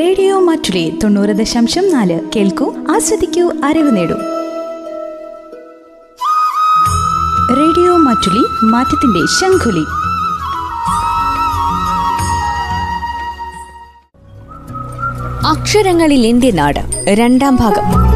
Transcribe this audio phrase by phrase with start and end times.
[0.00, 2.20] Radio Mattoli തൊണ്ണൂറ് ദശാംശം നാല്.
[2.36, 4.14] കേൾക്കൂ ആസ്വദിക്കൂ അറിവ് നേടൂ.
[7.56, 9.84] റേഡിയോ മാറ്റുലി മാറ്റത്തിന്റെ ശംഖുലി.
[15.46, 18.07] അക്ഷരങ്ങളിൽ ഇന്ത്യ നാട് രണ്ടാം ഭാഗം.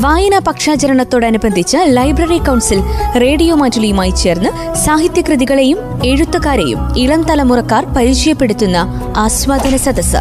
[0.00, 2.80] വായനാ പക്ഷാചരണത്തോടനുബന്ധിച്ച് ലൈബ്രറി കൗൺസിൽ
[3.20, 8.76] റേഡിയോ മാറ്റുലിയുമായി ചേർന്ന് സാഹിത്യകൃതികളെയും എഴുത്തുകാരെയും ഇളം തലമുറക്കാർ പരിചയപ്പെടുത്തുന്ന
[9.16, 10.16] ആസ്വാദന സദസ്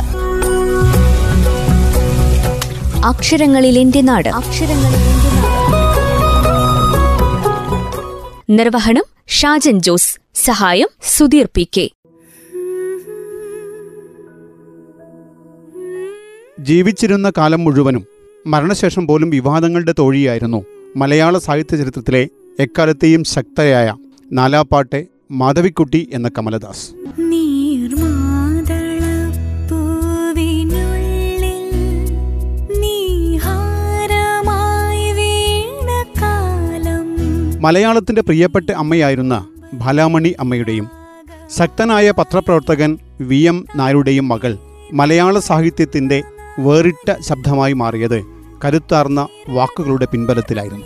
[3.05, 4.29] അക്ഷരങ്ങളിൽ നാട്.
[8.49, 10.17] നിർവഹണം ഷാജൻ ജോസ്.
[10.35, 11.89] സഹായം സുധീർ പി കെ.
[16.59, 18.14] ജീവിച്ചിരുന്ന കാലം മുഴുവനും
[18.47, 23.95] മരണശേഷം പോലും വിവാദങ്ങളുടെ തോഴിയായിരുന്നു മലയാള സാഹിത്യ ചരിത്രത്തിലെ എക്കാലത്തെയും ശക്തയായ
[24.31, 26.93] നാലാപ്പാട്ടെ മാധവിക്കുട്ടി എന്ന കമലദാസ്.
[37.59, 40.89] മലയാളത്തിന്റെ പ്രിയപ്പെട്ട അമ്മയായിരുന്ന ഭലാമണി അമ്മയുടെയും
[41.57, 44.57] ശക്തനായ പത്രപ്രവർത്തകൻ വി എം നായരുടെയും മകൾ
[44.93, 46.23] മലയാള സാഹിത്യത്തിന്റെ
[46.59, 50.85] വേറിട്ട ശബ്ദമായി മാറിയത് കരുത്താർന്ന വാക്കുകളുടെ പിൻബലത്തിലായിരുന്നു.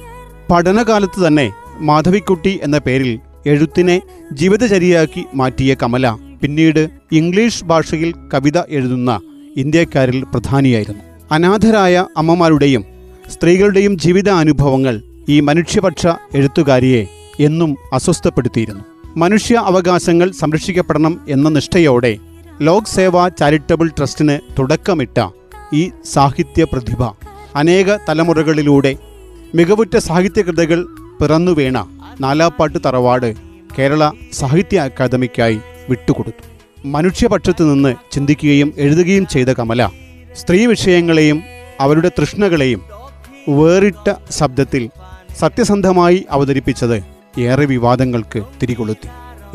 [0.51, 4.01] പഠനകാലത്ത് തന്നെ മാധവിക്കുട്ടി എന്ന പേരിൽ എഴുത്തിനെ
[4.33, 9.21] ജീവിതചര്യയാക്കി മാറ്റിയ കമല പിന്നീട് ഇംഗ്ലീഷ് ഭാഷയിൽ കവിത എഴുതുന്ന
[9.57, 11.03] ഇന്ത്യക്കാരിൽ പ്രധാനിയായിരുന്നു.
[11.31, 12.85] അനാഥരായ അമ്മമാരുടെയും
[13.29, 17.07] സ്ത്രീകളുടെയും ജീവിതാനുഭവങ്ങൾ ഈ മനുഷ്യപക്ഷ എഴുത്തുകാരിയെ
[17.39, 18.83] എന്നും അസ്വസ്ഥപ്പെടുത്തിയിരുന്നു.
[19.17, 22.17] മനുഷ്യ അവകാശങ്ങൾ സംരക്ഷിക്കപ്പെടണം എന്ന നിഷ്ഠയോടെ
[22.61, 25.27] ലോക് സേവ ചാരിറ്റബിൾ ട്രസ്റ്റിന് തുടക്കമിട്ട
[25.73, 27.03] ഈ സാഹിത്യ പ്രതിഭ
[27.59, 28.91] അനേക തലമുറകളിലൂടെ
[29.55, 30.79] മികവുറ്റ സാഹിത്യകൃതികൾ
[31.21, 31.77] പിറന്നുവീണ
[32.19, 33.29] നാലാപ്പാട്ട് തറവാട്
[33.75, 35.57] കേരള സാഹിത്യ അക്കാദമിക്കായി
[35.89, 36.43] വിട്ടുകൊടുത്തു.
[36.85, 39.81] മനുഷ്യപക്ഷത്തു നിന്ന് ചിന്തിക്കുകയും എഴുതുകയും ചെയ്ത കമല
[40.35, 41.37] സ്ത്രീ വിഷയങ്ങളെയും
[41.79, 42.81] അവരുടെ തൃഷ്ണകളെയും
[43.57, 44.83] വേറിട്ട ശബ്ദത്തിൽ
[45.41, 46.97] സത്യസന്ധമായി അവതരിപ്പിച്ചത്
[47.47, 49.09] ഏറെ വിവാദങ്ങൾക്ക് തിരികൊളുത്തി.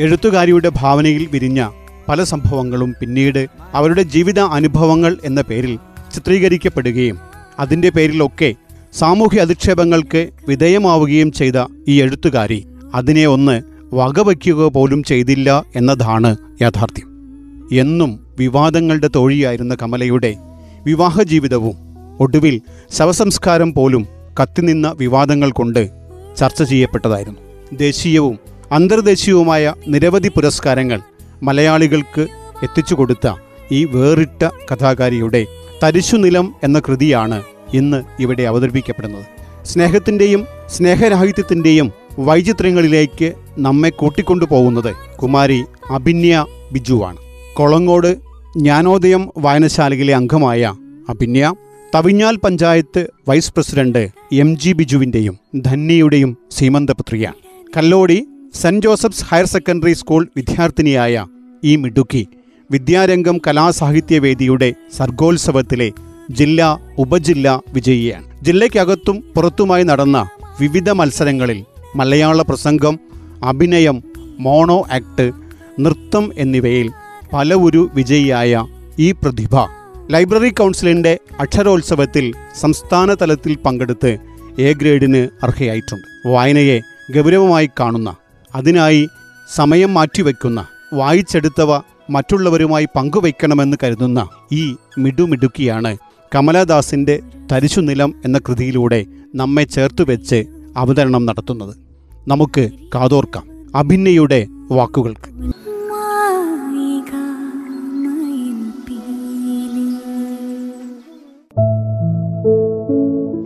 [0.04, 1.60] എഴുത്തുകാരിയുടെ ഭാവനയിൽ വിരിഞ്ഞ
[2.08, 3.42] പല സംഭവങ്ങളും പിന്നീട്
[3.78, 5.74] അവരുടെ ജീവിത അനുഭവങ്ങൾ എന്ന പേരിൽ
[6.14, 7.16] ചിത്രീകരിക്കപ്പെടുകയും
[7.60, 8.54] അതിന്റെ പേരിലൊക്കെ
[8.92, 11.52] സാമൂഹ്യ അധിക്ഷേപങ്ങൾക്ക് വിധേയമാവുകയും ചെയ്ത
[11.88, 13.62] ഈ എഴുത്തുകാരി അതിനെ ഒന്ന്
[13.94, 17.08] വകവയ്ക്കുക പോലും ചെയ്തില്ല എന്നതാണ് യാഥാർത്ഥ്യം.
[17.72, 20.36] എന്നും വിവാദങ്ങളുടെ തോഴിയായിരുന്ന കമലയുടെ
[20.84, 21.76] വിവാഹ ജീവിതവും
[22.20, 22.60] ഒടുവിൽ
[22.92, 24.06] ശവസംസ്കാരം പോലും
[24.42, 25.90] കത്തിനിന്ന വിവാദങ്ങൾ കൊണ്ട്
[26.36, 27.40] ചർച്ച ചെയ്യപ്പെട്ടതായിരുന്നു.
[27.76, 28.38] ദേശീയവും
[28.72, 31.00] അന്തർദേശീയവുമായ നിരവധി പുരസ്കാരങ്ങൾ
[31.42, 32.20] മലയാളികൾക്ക്
[32.62, 33.32] എത്തിച്ചു കൊടുത്ത
[33.72, 35.46] ഈ വേറിട്ട കഥാകാരിയുടെ
[35.84, 37.42] തരിശുനിലം എന്ന കൃതിയാണ്
[37.74, 39.24] ഇന്ന് ഇവിടെ അവതരിപ്പിക്കപ്പെടുന്നത്.
[39.64, 47.16] സ്നേഹത്തിന്റെയും സ്നേഹരാഹിത്യത്തിന്റെയും വൈചിത്ര്യങ്ങളിലേക്ക് നമ്മെ കൂട്ടിക്കൊണ്ടു പോകുന്നത് കുമാരി അഭിന്യ ബിജുവാണ്
[47.54, 48.16] കൊളങ്ങോട്
[48.56, 50.74] ജ്ഞാനോദയം വായനശാലയിലെ അംഗമായ
[51.08, 51.54] Abhinya
[51.94, 57.40] Thavinjal panchayat vice president M G ബിജുവിന്റെയും ധന്യയുടെയും സീമന്തപുത്രിയാണ്
[57.76, 61.26] Kallody saint Joseph's higher secondary school വിദ്യാർത്ഥിനിയായ
[61.64, 62.28] ഈ മിടുക്കി
[62.70, 65.92] വിദ്യാരംഗം കലാസാഹിത്യവേദിയുടെ സർഗോത്സവത്തിലെ
[66.30, 68.44] ജില്ലാ ഉപജില്ല വിജയിയാണ്.
[68.44, 70.28] ജില്ലയ്ക്കകത്തും പുറത്തുമായി നടന്ന
[70.60, 71.64] വിവിധ മത്സരങ്ങളിൽ
[71.96, 73.00] മലയാള പ്രസംഗം
[73.44, 74.02] അഭിനയം
[74.38, 75.32] മോണോ ആക്ട്
[75.80, 76.90] നൃത്തം എന്നിവയിൽ
[77.32, 78.66] പല ഒരു വിജയിയായ
[78.98, 79.54] ഈ പ്രതിഭ
[80.10, 84.18] ലൈബ്രറി കൗൺസിലിന്റെ അക്ഷരോത്സവത്തിൽ സംസ്ഥാന തലത്തിൽ പങ്കെടുത്ത്
[84.58, 86.28] എ ഗ്രേഡിന് അർഹയായിട്ടുണ്ട്.
[86.28, 86.80] വായനയെ
[87.14, 88.16] ഗൗരവമായി കാണുന്ന
[88.54, 89.06] അതിനായി
[89.54, 91.70] സമയം മാറ്റിവെക്കുന്ന വായിച്ചെടുത്തവ
[92.10, 95.96] മറ്റുള്ളവരുമായി പങ്കുവയ്ക്കണമെന്ന് കരുതുന്ന ഈ മിടുമിടുക്കിയാണ്
[96.34, 97.20] കമലദാസിന്റെ
[97.52, 100.44] തരിശുനിലം എന്ന കൃതിയിലൂടെ നമ്മെ ചേർത്തുവെച്ച്
[100.76, 101.74] അവതരണം നടത്തുന്നത്.
[102.28, 105.28] നമുക്ക് കാതോർക്കാം അഭിന്നയുടെ വാക്കുകൾക്ക്.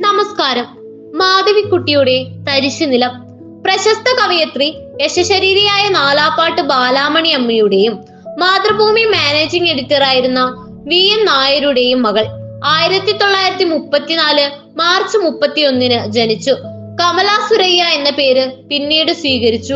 [0.04, 0.64] നമസ്കാരം.
[1.18, 3.10] മാധവിക്കുട്ടിയുടെ തരിശുനിലം.
[3.62, 8.07] പ്രശസ്ത കവയത്രി യശശരീരിയായ നാലാപ്പാട്ട് ബാലാമണി അമ്മയുടെയും
[8.38, 10.40] മാതൃഭൂമി മാനേജിംഗ് എഡിറ്റർ ആയിരുന്ന
[10.86, 12.26] വി എം നായരുടെയും മകൾ
[12.64, 16.50] ആയിരത്തി തൊള്ളായിരത്തി മുപ്പത്തിനാല് മാർച്ച് മുപ്പത്തിയൊന്നിന് ജനിച്ചു.
[17.00, 19.74] കമല സുരയ്യ എന്ന പേര് പിന്നീട് സ്വീകരിച്ചു.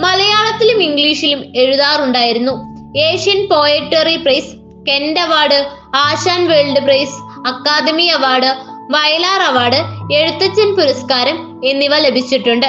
[0.00, 2.52] മലയാളത്തിലും ഇംഗ്ലീഷിലും എഴുതാറുണ്ടായിരുന്നു.
[2.98, 4.52] Asian poetry prize
[4.88, 7.16] Kent award Asan world prize
[7.48, 8.50] academy award
[8.90, 9.80] Vayalar award
[10.14, 12.66] Ezhuthachan പുരസ്കാരം എന്നിവ ലഭിച്ചിട്ടുണ്ട്.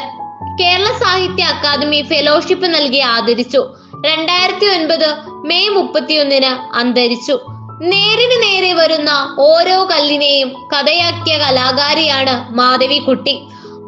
[0.61, 3.61] കേരള സാഹിത്യ അക്കാദമി ഫെലോഷിപ്പ് നൽകി ആദരിച്ചു.
[4.05, 5.07] രണ്ടായിരത്തി ഒൻപത്
[5.47, 7.39] മെയ് മുപ്പത്തിയൊന്നിന് അന്തരിച്ചു.
[7.81, 13.33] നേരിന് നേരെ വരുന്ന ഓരോ കല്ലിനെയും കഥയാക്കിയ കലാകാരിയാണ് മാധവിക്കുട്ടി.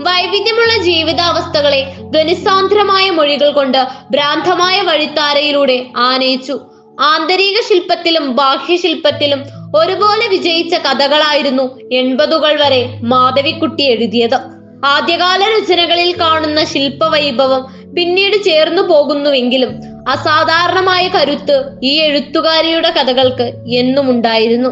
[0.06, 6.60] വൈവിധ്യമുള്ള ജീവിതാവസ്ഥകളെ ധ്വനിസാന്ദ്രമായ മൊഴികൾ കൊണ്ട് ഭ്രാന്തമായ വഴിത്താരയിലൂടെ ആനയിച്ചു.
[7.00, 9.44] ആന്തരിക ശില്പത്തിലും ബാഹ്യശില്പത്തിലും
[9.76, 14.40] ഒരുപോലെ വിജയിച്ച കഥകളായിരുന്നു എൺപതുകൾ വരെ മാധവിക്കുട്ടി എഴുതിയത്.
[14.86, 24.70] ആദ്യകാല രചനകളിൽ കാണുന്ന ശില്പവൈഭവം പിന്നീട് ചേർന്നു പോകുന്നുവെങ്കിലും അസാധാരണമായ കരുത്ത് ഈ എഴുത്തുകാരിയുടെ കഥകൾക്ക് എന്നും ഉണ്ടായിരുന്നു.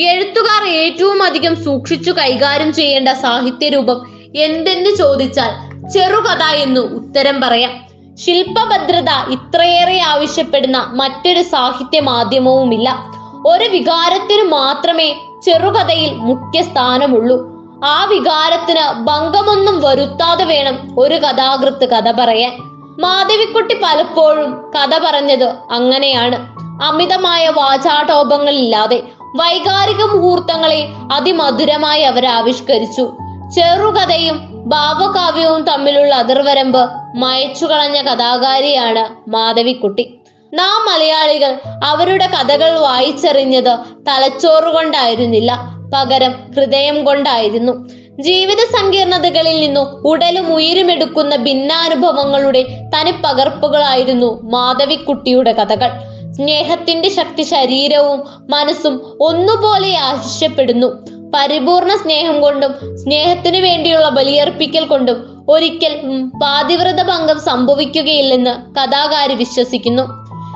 [0.00, 4.06] എഴുത്തുകാർ ഏറ്റവും അധികം സൂക്ഷിച്ചു കൈകാര്യം ചെയ്യേണ്ട സാഹിത്യരൂപം
[4.36, 5.50] എന്തെന്ന് ചോദിച്ചാൽ
[5.88, 7.88] ചെറുകഥ എന്ന് ഉത്തരം പറയാം.
[8.14, 12.98] ശില്പഭദ്രത ഇത്രയേറെ ആവശ്യപ്പെടുന്ന മറ്റൊരു സാഹിത്യ മാധ്യമവുമില്ല.
[13.46, 15.14] ഒരു വികാരത്തിന് മാത്രമേ
[15.44, 17.58] ചെറുകഥയിൽ മുഖ്യ സ്ഥാനമുള്ളൂ.
[17.84, 22.77] ആ വികാരത്തിന് ഭംഗമൊന്നും വരുത്താതെ വേണം ഒരു കഥാകൃത്ത് കഥ പറയാൻ.
[22.98, 26.36] മാധവിക്കുട്ടി പലപ്പോഴും കഥ പറഞ്ഞത് അങ്ങനെയാണ്.
[26.82, 29.02] അമിതമായ വാചാടോപങ്ങളില്ലാതെ
[29.36, 33.16] വൈകാരിക മുഹൂർത്തങ്ങളെ അതിമധുരമായി അവർ ആവിഷ്കരിച്ചു.
[33.54, 40.20] ചെറുകഥയും ഭാവകാവ്യവും തമ്മിലുള്ള അതിർവരമ്പ് മയച്ചു കളഞ്ഞ കഥാകാരിയാണ് മാധവിക്കുട്ടി.
[40.54, 43.78] നാം മലയാളികൾ അവരുടെ കഥകൾ വായിച്ചറിഞ്ഞത്
[44.08, 45.58] തലച്ചോറ് കൊണ്ടായിരുന്നില്ല
[45.94, 47.72] പകരം ഹൃദയം കൊണ്ടായിരുന്നു.
[48.20, 55.90] ജീവിത സങ്കീർണതകളിൽ നിന്നും ഉടലും ഉയരുമെടുക്കുന്ന ഭിന്നാനുഭവങ്ങളുടെ തനിപ്പകർപ്പുകളായിരുന്നു മാധവിക്കുട്ടിയുടെ കഥകൾ.
[56.32, 60.86] സ്നേഹത്തിന്റെ ശക്തി ശരീരവും മനസ്സും ഒന്നുപോലെ ആശിഷ്യപ്പെടുന്നു.
[61.34, 66.00] പരിപൂർണ സ്നേഹം കൊണ്ടും സ്നേഹത്തിനു വേണ്ടിയുള്ള ബലിയർപ്പിക്കൽ കൊണ്ടും ഒരിക്കൽ
[66.42, 70.02] പാതിവ്രത ഭംഗം സംഭവിക്കുകയില്ലെന്ന് കഥാകാരി വിശ്വസിക്കുന്നു.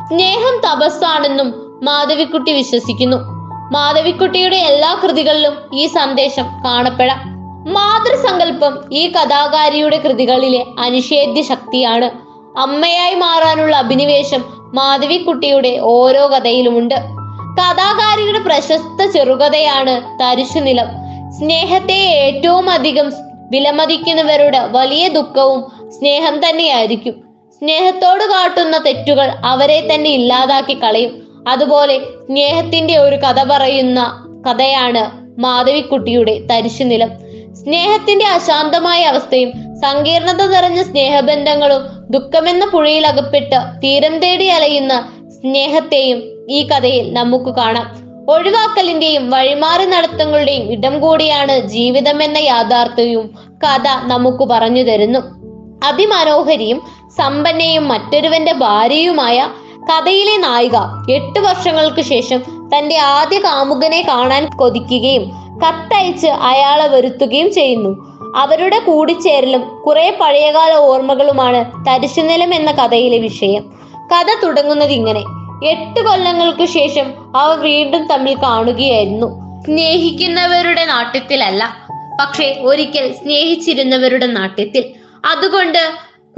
[0.09, 3.17] സ്നേഹം തപസ്സാണെന്നും മാധവിക്കുട്ടി വിശ്വസിക്കുന്നു.
[3.73, 7.32] മാധവിക്കുട്ടിയുടെ എല്ലാ കൃതികളിലും ഈ സന്ദേശം കാണപ്പെടാം.
[7.67, 12.11] മാതൃസങ്കല്പം ഈ കഥാകാരിയുടെ കൃതികളിലെ അനിഷേധ്യ ശക്തിയാണ്
[12.59, 14.45] അമ്മയായി മാറാനുള്ള അഭിനിവേശം
[14.75, 16.95] മാധവിക്കുട്ടിയുടെ ഓരോ കഥയിലുമുണ്ട്.
[17.61, 20.87] കഥാകാരിയുടെ പ്രശസ്ത ചെറുകഥയാണ് തരിശുനിലം.
[21.41, 23.13] സ്നേഹത്തെ ഏറ്റവും അധികം
[23.51, 27.25] വിലമതിക്കുന്നവരുടെ വലിയ ദുഃഖവും സ്നേഹം തന്നെയായിരിക്കും.
[27.51, 31.45] സ്നേഹത്തോട് കാട്ടുന്ന തെറ്റുകൾ അവരെ തന്നെ ഇല്ലാതാക്കി കളയും.
[31.49, 35.11] അതുപോലെ സ്നേഹത്തിന്റെ ഒരു കഥ പറയുന്ന കഥയാണ്
[35.41, 37.22] മാധവിക്കുട്ടിയുടെ തരിശുനിലം.
[37.63, 47.13] സ്നേഹത്തിന്റെ അശാന്തമായ അവസ്ഥയും സങ്കീർണത നിറഞ്ഞ സ്നേഹബന്ധങ്ങളും ദുഃഖമെന്ന പുഴയിൽ അകപ്പെട്ട് തീരം തേടി അലയുന്ന സ്നേഹത്തെയും ഈ കഥയിൽ
[47.13, 47.87] നമുക്ക് കാണാം.
[48.31, 55.19] ഒഴിവാക്കലിന്റെയും വഴിമാറി നടത്തങ്ങളുടെയും ഇടം കൂടിയാണ് ജീവിതം എന്ന യാഥാർത്ഥ്യവും കഥ നമുക്ക് പറഞ്ഞു തരുന്നു.
[55.85, 56.81] അതിമനോഹരിയും
[57.19, 59.49] സമ്പന്നയും മറ്റൊരുവന്റെ ഭാര്യയുമായ
[59.91, 60.77] കഥയിലെ നായിക
[61.13, 68.13] എട്ട് വർഷങ്ങൾക്ക് ശേഷം തന്റെ ആദ്യ കാമുകനെ കാണാൻ കൊതിക്കുകയും കത്തയച്ച് അയാളെ വരുത്തുകയും ചെയ്യുന്നു.
[68.37, 73.63] അവരുടെ കൂടിച്ചേരലും കുറെ പഴയകാല ഓർമ്മകളുമാണ് തരിശുനിലം എന്ന കഥയിലെ വിഷയം.
[74.13, 75.21] കഥ തുടങ്ങുന്നത് ഇങ്ങനെ.
[75.67, 79.27] എട്ട് കൊല്ലങ്ങൾക്ക് ശേഷം അവർ വീണ്ടും തമ്മിൽ കാണുകയായിരുന്നു.
[79.65, 81.77] സ്നേഹിക്കുന്നവരുടെ നാട്യത്തിലല്ല
[82.21, 84.85] പക്ഷേ ഒരിക്കൽ സ്നേഹിച്ചിരുന്നവരുടെ നാട്യത്തിൽ.
[85.33, 85.79] അതുകൊണ്ട്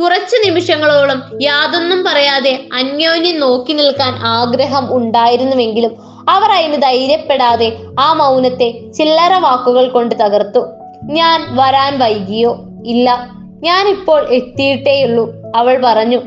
[0.02, 9.34] കുറച്ചു നിമിഷങ്ങളോളം യാതൊന്നും പറയാതെ അന്യോന്യം നോക്കി നിൽക്കാൻ ആഗ്രഹം ഉണ്ടായിരുന്നുവെങ്കിലും അവർ അതിന് ധൈര്യപ്പെടാതെ ആ മൗനത്തെ ചില്ലറ
[9.34, 10.60] വാക്കുകൾ കൊണ്ട് തകർത്തു.
[11.02, 12.56] ഞാൻ വരാൻ വൈകിയോ?
[12.86, 13.28] ഇല്ല.
[13.62, 16.18] ഞാൻ ഇപ്പോൾ എത്തിയിട്ടേയുള്ളൂ അവൾ പറഞ്ഞു.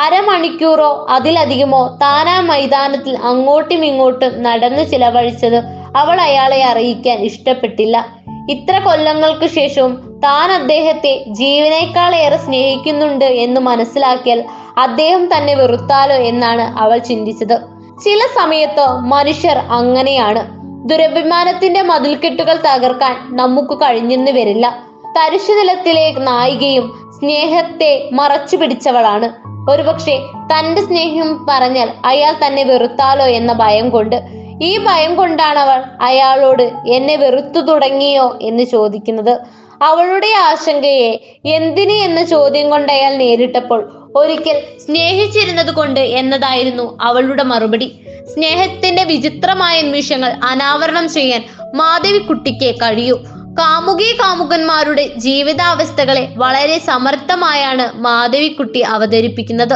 [0.00, 5.56] അരമണിക്കൂറോ അതിലധികമോ താനാ മൈതാനത്തിൽ അങ്ങോട്ടും ഇങ്ങോട്ടും നടന്നു ചിലവഴിച്ചത്
[5.96, 8.06] അവൾ അയാളെ അറിയിക്കാൻ ഇഷ്ടപ്പെട്ടില്ല.
[8.50, 14.44] ഇത്ര കൊല്ലങ്ങൾക്ക് ശേഷവും താൻ അദ്ദേഹത്തെ ജീവനേക്കാളേറെ സ്നേഹിക്കുന്നുണ്ട് എന്ന് മനസ്സിലാക്കിയാൽ
[14.78, 17.77] അദ്ദേഹം തന്നെ വെറുത്താലോ എന്നാണ് അവൾ ചിന്തിച്ചത്.
[18.04, 20.46] ചില സമയത്ത് മനുഷ്യർ അങ്ങനെയാണ്.
[20.88, 24.84] ദുരഭിമാനത്തിന്റെ മതിൽക്കെട്ടുകൾ തകർക്കാൻ നമുക്ക് കഴിഞ്ഞെന്ന് വരില്ല.
[25.06, 29.48] തരിശുനിലത്തിലെ നായികയും സ്നേഹത്തെ മറച്ചു പിടിച്ചവളാണ്.
[29.70, 34.22] ഒരുപക്ഷെ തന്റെ സ്നേഹം പറഞ്ഞാൽ അയാൾ തന്നെ വെറുത്താലോ എന്ന ഭയം കൊണ്ട്.
[34.62, 39.40] ഈ ഭയം കൊണ്ടാണ് അവൾ അയാളോട് എന്നെ വെറുത്തു തുടങ്ങിയോ എന്ന് ചോദിക്കുന്നത്.
[39.82, 48.00] അവളുടെ ആശങ്കയെ എന്തിന് എന്ന ചോദ്യം കൊണ്ട് അയാൾ നേരിട്ടപ്പോൾ ഒരിക്കൽ സ്നേഹിച്ചിരുന്നത് കൊണ്ട് എന്നതായിരുന്നു അവളുടെ മറുപടി.
[48.34, 53.16] സ്നേഹത്തിന്റെ വിചിത്രമായ നിമിഷങ്ങൾ അനാവരണം ചെയ്യാൻ മാധവിക്കുട്ടിക്ക് കഴിയൂ.
[53.58, 59.74] കാമുകി കാമുകന്മാരുടെ ജീവിതാവസ്ഥകളെ വളരെ സമർത്ഥമായാണ് മാധവിക്കുട്ടി അവതരിപ്പിക്കുന്നത്.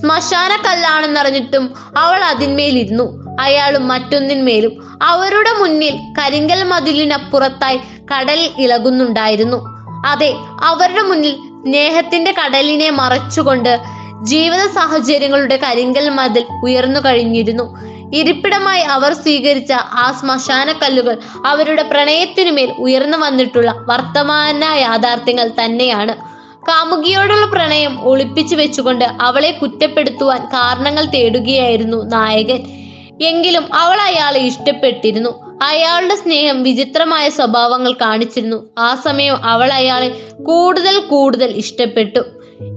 [0.00, 3.06] ശ്മശാന കല്ലാണെന്നറിഞ്ഞിട്ടും അവൾ അതിന്മേലിരുന്നു.
[3.40, 7.80] അയാളും മറ്റൊന്നിന്മേലും അവരുടെ മുന്നിൽ കരിങ്കൽ മതിലിനപ്പുറത്തായി
[8.12, 9.58] കടൽ ഇളകുന്നുണ്ടായിരുന്നു.
[10.06, 10.30] അതെ
[10.64, 11.34] അവരുടെ മുന്നിൽ
[11.64, 13.80] സ്നേഹത്തിന്റെ കടലിനെ മറച്ചുകൊണ്ട്
[14.22, 17.76] ജീവിത സാഹചര്യങ്ങളുടെ കരിങ്കൽ മതിൽ ഉയർന്നു കഴിഞ്ഞിരുന്നു.
[18.14, 26.16] ഇരിപ്പിടമായി അവർ സ്വീകരിച്ച ആ ശ്മശാന കല്ലുകൾ അവരുടെ പ്രണയത്തിനുമേൽ ഉയർന്നു വന്നിട്ടുള്ള വർത്തമാന യാഥാർത്ഥ്യങ്ങൾ തന്നെയാണ്.
[26.68, 32.60] കാമുകിയോടുള്ള പ്രണയം ഒളിപ്പിച്ചു വെച്ചുകൊണ്ട് അവളെ കുറ്റപ്പെടുത്തുവാൻ കാരണങ്ങൾ തേടുകയായിരുന്നു നായകൻ.
[33.22, 35.43] എങ്കിലും അവൾ അയാളെ ഇഷ്ടപ്പെട്ടിരുന്നു.
[35.62, 38.70] അയാളുടെ സ്നേഹം വിചിത്രമായ സ്വഭാവങ്ങൾ കാണിച്ചിരുന്നു.
[38.78, 40.08] ആ സമയം അവൾ അയാളെ
[40.42, 42.20] കൂടുതൽ കൂടുതൽ ഇഷ്ടപ്പെട്ടു.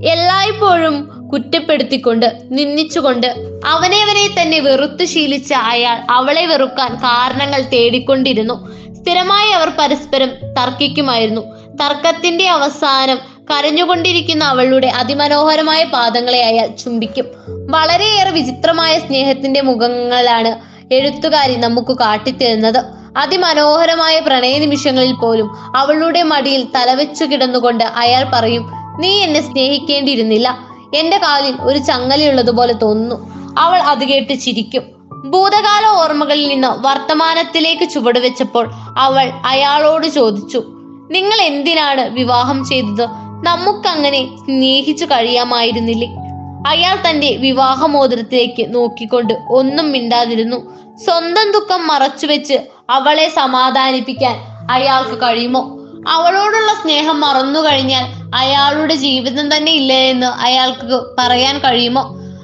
[0.05, 3.27] എല്ലായ്പ്പോഴും കുറ്റപ്പെടുത്തിക്കൊണ്ട് നിന്ദിച്ചുകൊണ്ട്
[3.65, 8.67] അവനെവനെ തന്നെ വെറുത്തു ശീലിച്ച അയാൾ അവളെ വെറുക്കാൻ കാരണങ്ങൾ തേടിക്കൊണ്ടിരുന്നു.
[8.93, 11.41] സ്ഥിരമായി അവർ പരസ്പരം തർക്കിക്കുമായിരുന്നു.
[11.67, 13.19] തർക്കത്തിന്റെ അവസാനം
[13.51, 17.25] കരഞ്ഞുകൊണ്ടിരിക്കുന്ന അവളുടെ അതിമനോഹരമായ പാദങ്ങളെ അയാൾ ചുംബിക്കും.
[17.72, 22.84] വളരെയേറെ വിചിത്രമായ സ്നേഹത്തിന്റെ മുഖങ്ങളാണ് എഴുത്തുകാരി നമുക്ക് കാട്ടിത്തരുന്നത്.
[23.17, 30.58] അതിമനോഹരമായ പ്രണയ നിമിഷങ്ങളിൽ പോലും അവളുടെ മടിയിൽ തലവെച്ചു കിടന്നുകൊണ്ട് അയാൾ പറയും നീ എന്നെ സ്നേഹിക്കേണ്ടിയിരുന്നില്ല.
[30.96, 33.17] എന്റെ കാലിൽ ഒരു ചങ്ങലയുള്ളതുപോലെ തോന്നുന്നു.
[33.60, 34.84] അവൾ അത് കേട്ട് ചിരിക്കും.
[35.25, 40.63] ഭൂതകാല ഓർമ്മകളിൽ നിന്ന് വർത്തമാനത്തിലേക്ക് ചുവടുവെച്ചപ്പോൾ അവൾ അയാളോട് ചോദിച്ചു
[41.12, 43.08] നിങ്ങൾ എന്തിനാണ് വിവാഹം ചെയ്തത്?
[43.44, 46.08] നമുക്കങ്ങനെ സ്നേഹിച്ചു കഴിയാമായിരുന്നില്ലേ?
[46.67, 50.59] അയാൾ തന്റെ വിവാഹമോതിരത്തിലേക്ക് നോക്കിക്കൊണ്ട് ഒന്നും മിണ്ടാതിരുന്നു.
[51.05, 52.57] സ്വന്തം ദുഃഖം മറച്ചുവെച്ച്
[52.89, 54.36] അവളെ സമാധാനിപ്പിക്കാൻ
[54.71, 55.62] അയാൾക്ക് കഴിയുമോ?
[56.09, 58.05] അവളോടുള്ള സ്നേഹം മറന്നു കഴിഞ്ഞാൽ
[58.36, 62.03] അയാളുടെ ജീവിതം തന്നെ ഇല്ല എന്ന് അയാൾക്ക് പറയാൻ കഴിയുമോ?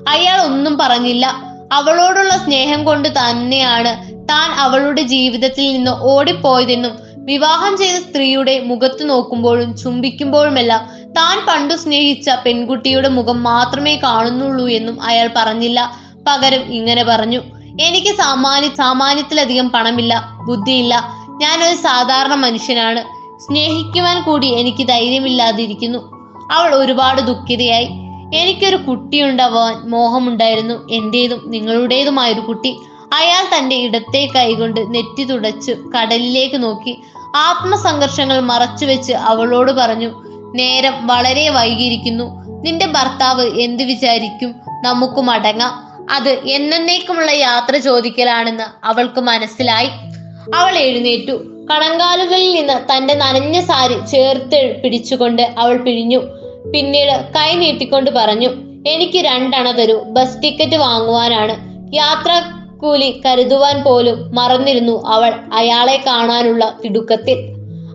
[0.10, 1.26] അയാൾ ഒന്നും പറഞ്ഞില്ല.
[1.72, 3.92] അവളോടുള്ള സ്നേഹം കൊണ്ട് തന്നെയാണ്
[4.30, 13.10] താൻ അവളുടെ ജീവിതത്തിൽ നിന്ന് ഓടിപ്പോയതെന്നും വിവാഹം ചെയ്ത സ്ത്രീയുടെ മുഖത്ത് നോക്കുമ്പോഴും ചുംബിക്കുമ്പോഴുമെല്ലാം താൻ പണ്ടു സ്നേഹിച്ച പെൺകുട്ടിയുടെ
[13.10, 15.98] മുഖം മാത്രമേ കാണുന്നുള്ളൂ എന്നും അയാൾ പറഞ്ഞില്ല.
[16.28, 17.42] പകരം ഇങ്ങനെ പറഞ്ഞു
[17.82, 21.14] എനിക്ക് സാമാന്യ സാമാന്യത്തിലധികം പണമില്ല ബുദ്ധിയില്ല.
[21.42, 23.02] ഞാൻ ഒരു സാധാരണ മനുഷ്യനാണ്.
[23.40, 26.00] സ്നേഹിക്കുവാൻ കൂടി എനിക്ക് ധൈര്യമില്ലാതിരിക്കുന്നു.
[26.52, 27.88] അവൾ ഒരുപാട് ദുഃഖിതയായി.
[28.36, 30.90] എനിക്കൊരു കുട്ടിയുണ്ടാവാൻ മോഹമുണ്ടായിരുന്നു.
[30.92, 32.78] എന്റേതും നിങ്ങളുടേതുമായൊരു കുട്ടി.
[33.14, 37.02] അയാൾ തന്റെ ഇടത്തെ കൈകൊണ്ട് നെറ്റി തുടച്ച് കടലിലേക്ക് നോക്കി.
[37.36, 40.10] ആത്മസംഘർഷങ്ങൾ മറച്ചുവെച്ച് അവളോട് പറഞ്ഞു
[40.56, 42.44] നേരം വളരെ വൈകിയിരിക്കുന്നു.
[42.66, 44.56] നിന്റെ ഭർത്താവ് എന്ത് വിചാരിക്കും?
[44.84, 45.74] നമുക്ക് മടങ്ങാം
[46.12, 49.90] അത് എന്നേക്കുമുള്ള യാത്ര ചോദിക്കലാണെന്ന് അവൾക്ക് മനസ്സിലായി.
[50.56, 51.32] അവൾ എഴുന്നേറ്റു.
[51.72, 56.18] കണങ്കാലുകളിൽ നിന്ന് തന്റെ നനഞ്ഞ സാരി ചേർത്ത് പിടിച്ചുകൊണ്ട് അവൾ പിഴിഞ്ഞു
[56.74, 58.50] പിന്നീട് കൈ നീട്ടിക്കൊണ്ട് പറഞ്ഞു
[58.88, 60.00] എനിക്ക് രണ്ടണ തരൂ.
[60.00, 61.56] ബസ് ടിക്കറ്റ് വാങ്ങുവാനാണ്.
[61.96, 67.38] യാത്രാ കൂലി കരുതുവാൻ പോലും മറന്നിരുന്നു അവൾ അയാളെ കാണാനുള്ള തിടുക്കത്തിൽ.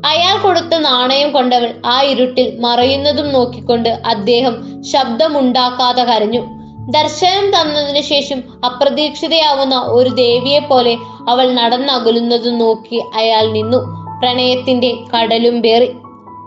[0.06, 6.46] അയാൾ കൊടുത്ത നാണയം കൊണ്ടവൾ ആ ഇരുട്ടിൽ മറയുന്നതും നോക്കിക്കൊണ്ട് അദ്ദേഹം ശബ്ദമുണ്ടാക്കാതെ കരഞ്ഞു.
[6.90, 10.96] ദർശനം തന്നതിനു ശേഷം അപ്രതീക്ഷിതയാവുന്ന ഒരു ദേവിയെ പോലെ
[11.28, 13.76] അവൾ നടന്നകലുന്നതും നോക്കി അയാൾ നിന്നു.
[14.20, 15.86] പ്രണയത്തിന്റെ കടലും പേറി.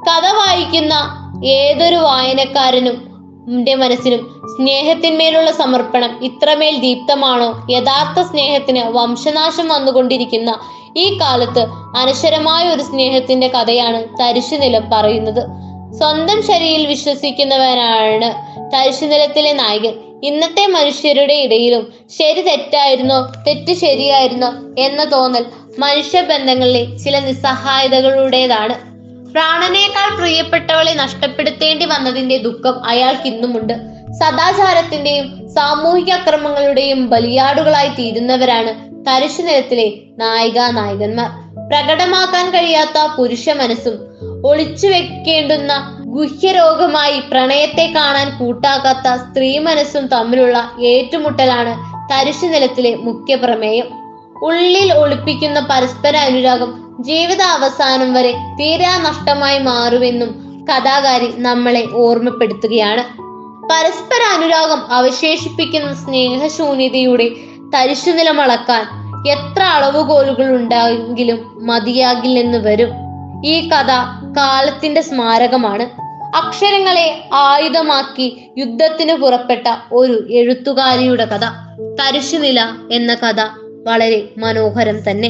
[0.07, 0.93] കഥ വായിക്കുന്ന
[1.45, 3.10] ഏതൊരു വായനക്കാരനും
[3.49, 7.67] ന്റെ മനസ്സിനും സ്നേഹത്തിന്മേലുള്ള സമർപ്പണം ഇത്രമേൽ ദീപ്തമാണോ?
[7.69, 10.59] യഥാർത്ഥ സ്നേഹത്തിന് വംശനാശം വന്നുകൊണ്ടിരിക്കുന്ന
[10.97, 11.59] ഈ കാലത്ത്
[11.97, 15.43] അനശ്വരമായ ഒരു സ്നേഹത്തിന്റെ കഥയാണ് തരിശുനിലം പറയുന്നത്.
[15.93, 19.93] സ്വന്തം ശരിയിൽ വിശ്വസിക്കുന്നവരാണ് തരിശുനിലത്തിലെ നായകൻ.
[20.23, 24.47] ഇന്നത്തെ മനുഷ്യരുടെ ഇടയിലും ശരി തെറ്റായിരുന്നോ തെറ്റ് ശരിയായിരുന്നോ
[24.79, 25.45] എന്ന തോന്നൽ
[25.79, 28.90] മനുഷ്യബന്ധങ്ങളിലെ ചില നിസ്സഹായതകളുടേതാണ്.
[29.31, 33.73] പ്രാണനേക്കാൾ പ്രിയപ്പെട്ടവളെ നഷ്ടപ്പെടുത്തേണ്ടി വന്നതിന്റെ ദുഃഖം അയാൾക്ക് അയാൾക്കിന്നുമുണ്ട്
[34.13, 38.71] സദാചാരത്തിന്റെയും സാമൂഹിക അക്രമങ്ങളുടെയും ബലിയാടുകളായി തീരുന്നവരാണ്
[39.07, 41.29] തരിശു നിരത്തിലെ നായിക നായകന്മാർ.
[41.69, 43.95] പ്രകടമാക്കാൻ കഴിയാത്ത പുരുഷ മനസ്സും
[44.43, 51.73] ഒളിച്ചു വെക്കേണ്ടുന്ന ഗുഹ്യരോഗമായി പ്രണയത്തെ കാണാൻ കൂട്ടാക്കാത്ത സ്ത്രീ മനസ്സും തമ്മിലുള്ള ഏറ്റുമുട്ടലാണ്
[52.13, 54.00] തരിശു നിലത്തിലെ മുഖ്യ പ്രമേയം
[54.41, 63.03] ഉള്ളിൽ ഒളിപ്പിക്കുന്ന പരസ്പര അനുരാഗം ജീവിത അവസാനം വരെ തീരാ നഷ്ടമായി മാറുമെന്നും കഥാകാരി നമ്മളെ ഓർമ്മപ്പെടുത്തുകയാണ്.
[63.67, 67.29] പരസ്പര അനുരാഗം അവശേഷിപ്പിക്കുന്ന സ്നേഹശൂന്യതയുടെ
[67.75, 68.83] തരിശുനിലമളക്കാൻ
[69.29, 72.89] എത്ര അളവുകോലുകൾ ഉണ്ടായെങ്കിലും മതിയാകില്ലെന്ന് വരും.
[73.45, 73.91] ഈ കഥ
[74.37, 75.83] കാലത്തിന്റെ സ്മാരകമാണ്.
[76.37, 81.45] അക്ഷരങ്ങളെ ആയുധമാക്കി യുദ്ധത്തിന് പുറപ്പെട്ട ഒരു എഴുത്തുകാരിയുടെ കഥ
[82.01, 83.60] തരിശുനില എന്ന കഥ.
[83.87, 85.29] വളരെ മനോഹരം തന്നെ.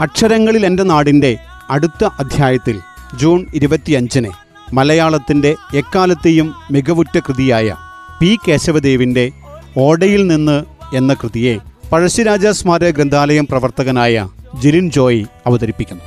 [0.00, 1.36] അക്ഷരങ്ങളിൽ എന്റെ നാടിന്റെ
[1.70, 2.76] അടുത്ത അധ്യായത്തിൽ
[3.20, 4.28] ജൂൺ ഇരുപത്തിയഞ്ചിന്
[4.72, 7.74] മലയാളത്തിന്റെ എക്കാലത്തെയും മികവുറ്റ കൃതിയായ
[8.20, 9.30] പി കേശവദേവിന്റെ
[9.76, 10.64] ഓടയിൽ നിന്ന്
[10.96, 11.58] എന്ന കൃതിയെ
[11.92, 14.26] പഴശ്ശിരാജ സ്മാരക ഗ്രന്ഥാലയം പ്രവർത്തകനായ
[14.62, 16.02] ജിലിൻ ജോയി അവതരിപ്പിക്കുന്നു.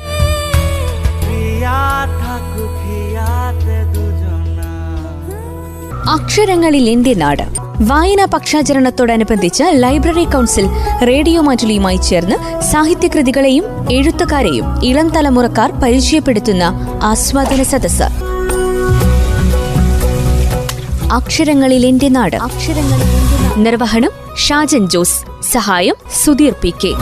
[6.10, 7.44] അക്ഷരങ്ങളിൽ എന്റെ നാട്.
[7.82, 10.70] വായനാ പക്ഷാചരണത്തോടനുബന്ധിച്ച് ലൈബ്രറി കൗൺസിൽ
[11.08, 16.64] റേഡിയോ മാറ്റുലിയുമായി ചേർന്ന് സാഹിത്യകൃതികളെയും എഴുത്തുകാരെയും ഇളം തലമുറക്കാർ പരിചയപ്പെടുത്തുന്ന
[17.04, 18.04] ആസ്വാദന സദസ്
[21.14, 22.38] അക്ഷരങ്ങളിൽ എന്റെ നാട്.
[23.58, 25.52] നിർവഹണം ഷാജൻ ജോസ്.
[25.52, 26.94] സഹായം സുധീർ പി കെ.